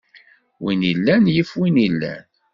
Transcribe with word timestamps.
Win 0.63 0.81
illan 0.91 1.25
yif 1.33 1.49
win 1.59 1.75
ilan. 1.87 2.23